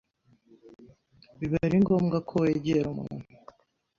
[1.39, 3.27] biba ari ngombwa ko wegera umuntu